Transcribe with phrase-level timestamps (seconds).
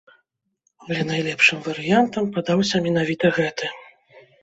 [0.85, 3.75] Але найлепшым варыянтам падаўся менавіта гэты.